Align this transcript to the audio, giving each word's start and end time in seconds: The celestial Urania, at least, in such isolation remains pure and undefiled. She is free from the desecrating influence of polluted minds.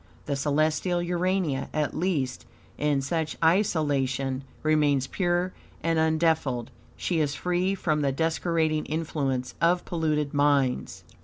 The 0.25 0.35
celestial 0.35 0.99
Urania, 0.99 1.69
at 1.75 1.93
least, 1.93 2.47
in 2.75 3.03
such 3.03 3.37
isolation 3.43 4.43
remains 4.63 5.05
pure 5.05 5.53
and 5.83 5.99
undefiled. 5.99 6.71
She 6.97 7.19
is 7.19 7.35
free 7.35 7.75
from 7.75 8.01
the 8.01 8.11
desecrating 8.11 8.87
influence 8.87 9.53
of 9.61 9.85
polluted 9.85 10.33
minds. 10.33 11.03